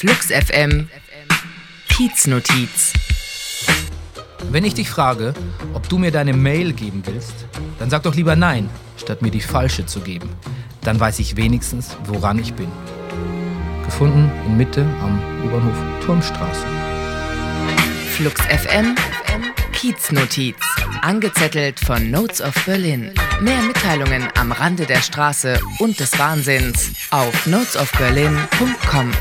[0.00, 0.88] Flux FM
[1.90, 2.94] Kieznotiz.
[4.50, 5.34] Wenn ich dich frage,
[5.74, 7.34] ob du mir deine Mail geben willst,
[7.78, 10.30] dann sag doch lieber nein, statt mir die falsche zu geben.
[10.80, 12.68] Dann weiß ich wenigstens, woran ich bin.
[13.84, 15.76] Gefunden in Mitte am U-Bahnhof
[16.06, 16.64] Turmstraße.
[18.12, 18.96] Flux FM
[19.74, 20.56] Kieznotiz.
[21.02, 23.12] Angezettelt von Notes of Berlin.
[23.42, 29.12] Mehr Mitteilungen am Rande der Straße und des Wahnsinns auf notesofberlin.com.